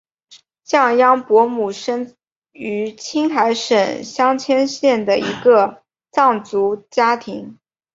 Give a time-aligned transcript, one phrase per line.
[0.63, 2.15] 降央伯姆生
[2.53, 7.59] 于青海省囊谦县的一个藏族家庭。